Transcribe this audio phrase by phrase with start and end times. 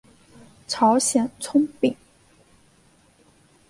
[0.67, 1.95] 朝鲜葱饼。